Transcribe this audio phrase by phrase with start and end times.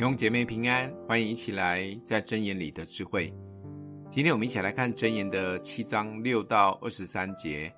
[0.00, 3.34] 弟兄姐妹平安，欢迎一起来在箴言里的智慧。
[4.08, 7.70] 今天我们一起来看箴言的七章六到二十三节。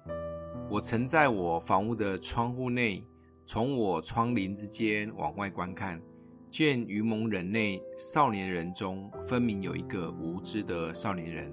[0.70, 3.04] 我曾在我房屋的窗户内，
[3.44, 6.00] 从我窗棂之间往外观看，
[6.48, 11.52] 见愚蒙人内少年人中，分明有一个无知的少年人，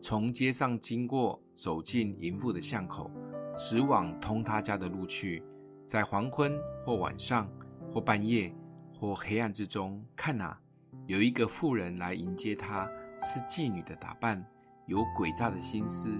[0.00, 3.10] 从街上经过，走进淫妇的巷口，
[3.54, 5.42] 直往通他家的路去，
[5.86, 7.46] 在黄昏或晚上
[7.92, 8.50] 或半夜。
[8.98, 10.58] 或黑暗之中，看哪，
[11.06, 12.88] 有一个妇人来迎接他，
[13.20, 14.42] 是妓女的打扮，
[14.86, 16.10] 有诡诈的心思。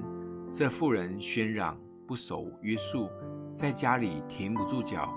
[0.53, 3.09] 这妇人喧嚷，不守约束，
[3.55, 5.13] 在家里停不住脚，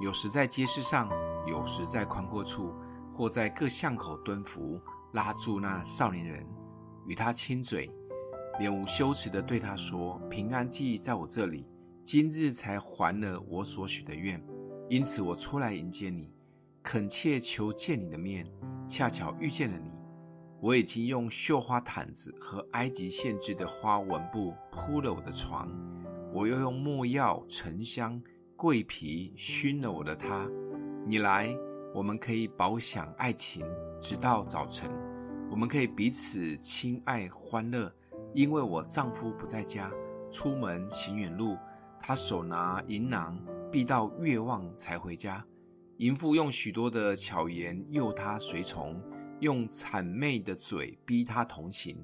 [0.00, 1.10] 有时在街市上，
[1.46, 2.72] 有时在宽阔处，
[3.12, 4.80] 或在各巷口蹲伏，
[5.12, 6.46] 拉住那少年人，
[7.06, 7.90] 与他亲嘴，
[8.60, 11.68] 脸无羞耻地对他说：“平安祭在我这里，
[12.04, 14.40] 今日才还了我所许的愿，
[14.88, 16.32] 因此我出来迎接你。”
[16.90, 18.44] 恳切求见你的面，
[18.88, 19.92] 恰巧遇见了你。
[20.60, 25.70] 我已经用绣花毯子和埃及线织的花纹布铺了我的床，
[26.34, 28.20] 我又用墨药、沉香、
[28.56, 30.48] 桂皮熏了我的他。
[31.06, 31.56] 你来，
[31.94, 33.64] 我们可以饱享爱情，
[34.00, 34.90] 直到早晨。
[35.48, 37.88] 我们可以彼此亲爱欢乐，
[38.34, 39.88] 因为我丈夫不在家，
[40.32, 41.56] 出门行远路，
[42.00, 45.46] 他手拿银囊，必到月望才回家。
[46.00, 48.98] 淫妇用许多的巧言诱他随从，
[49.40, 51.94] 用谄媚的嘴逼他同行。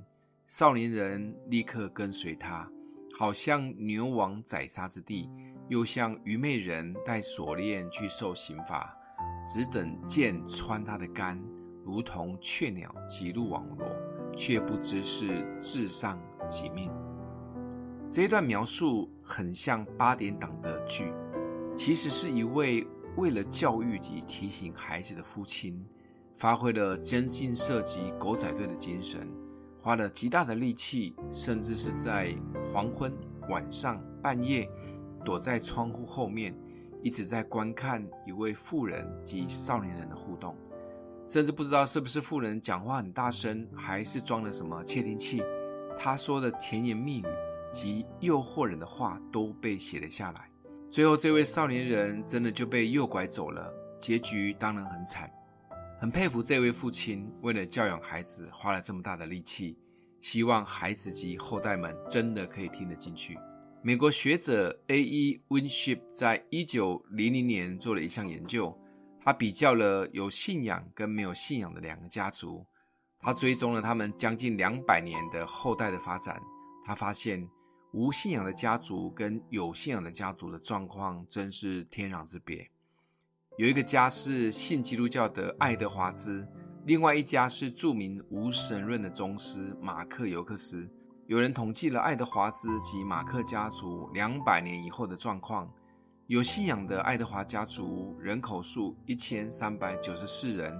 [0.47, 2.70] 少年人立刻跟随他，
[3.19, 5.30] 好像牛往宰杀之地，
[5.70, 8.92] 又像愚昧人带锁链去受刑罚，
[9.42, 11.42] 只等箭穿他的肝，
[11.83, 13.89] 如同雀鸟急入网罗，
[14.36, 16.92] 却不知是至上己命。
[18.11, 21.11] 这一段描述很像八点档的剧，
[21.74, 22.86] 其实是一位。
[23.17, 25.83] 为了教育及提醒孩子的父亲，
[26.34, 29.27] 发挥了征信涉及狗仔队的精神，
[29.81, 32.35] 花了极大的力气，甚至是在
[32.70, 33.11] 黄昏、
[33.48, 34.68] 晚上、半夜，
[35.24, 36.55] 躲在窗户后面，
[37.02, 40.55] 一直在观看一位妇人及少年人的互动，
[41.27, 45.42] 甚至不知道是不是妇人讲话很大声，还是装了什么窃听器，
[45.96, 47.27] 他说的甜言蜜语
[47.73, 50.51] 及诱惑人的话都被写了下来。
[50.89, 53.70] 最后，这位少年人真的就被诱拐走了，
[54.01, 55.30] 结局当然很惨。
[56.01, 59.77] 很佩服这位父亲，为了教养孩子，花了这么大的力气，
[60.20, 63.36] 希望孩子及后代们真的可以听得进去。
[63.83, 65.41] 美国学者 A.E.
[65.48, 68.74] Winship 在一九零零年做了一项研究，
[69.23, 72.64] 他比较了有信仰跟没有信仰的两个家族，
[73.20, 76.41] 他追踪了他们将近两百年的后代的发展，
[76.86, 77.47] 他发现。
[77.92, 82.69] 无信仰的家族跟有信仰的家族的状况真是天壤之别。
[83.57, 86.47] 有一个家是信基督教的爱德华兹，
[86.85, 90.91] 另外一家是著名无神论的宗师马克尤克斯。
[91.27, 95.73] 有人统计了爱德华兹及马克家族两百年以后的状况。
[96.27, 100.77] 有信仰的爱德华家族人口数一千三百九十四人，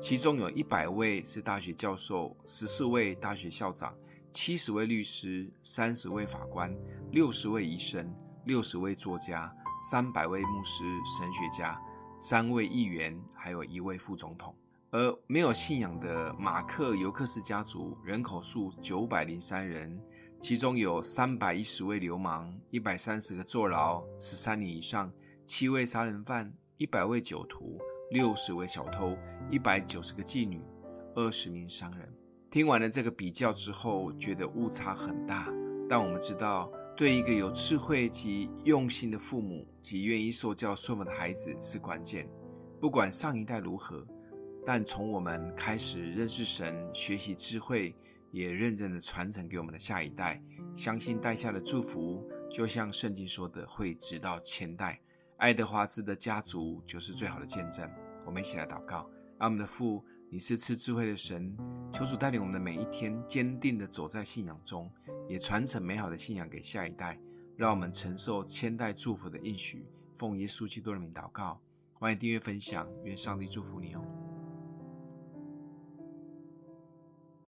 [0.00, 3.94] 其中有一百位是大学教授，十四位大学校长。
[4.36, 6.70] 七十位律师，三十位法官，
[7.10, 8.14] 六十位医生，
[8.44, 11.80] 六十位作家，三百位牧师、神学家，
[12.20, 14.54] 三位议员，还有一位副总统。
[14.90, 19.98] 而没有信仰的马克尤克斯家族人口数九百零三人，
[20.42, 25.10] 其中有三百一十位流氓，一百三十个坐牢十三年以上，
[25.46, 27.78] 七位杀人犯，一百位酒徒，
[28.10, 29.16] 六十位小偷，
[29.48, 30.62] 一百九十个妓女，
[31.14, 32.06] 二十名商人。
[32.50, 35.52] 听完了这个比较之后，觉得误差很大。
[35.88, 42.28] 但我们知道，对一个有智慧及用心的父母及愿意受教顺服的孩子是关键。
[42.80, 44.06] 不管上一代如何，
[44.64, 47.94] 但从我们开始认识神、学习智慧，
[48.30, 50.42] 也认真的传承给我们的下一代，
[50.74, 54.98] 相信带下的祝福，就像圣经说的，会直到千代。
[55.36, 57.90] 爱德华兹的家族就是最好的见证。
[58.24, 60.04] 我们一起来祷告，让我们的父。
[60.36, 61.56] 你是赐智慧的神，
[61.90, 64.92] 求主带领我们的每一天，坚定的走在信仰中，
[65.30, 67.18] 也传承美好的信仰给下一代，
[67.56, 69.86] 让我们承受千代祝福的应许。
[70.12, 71.58] 奉耶稣基督的名祷告，
[71.98, 74.15] 欢迎订阅分享，愿上帝祝福你哦。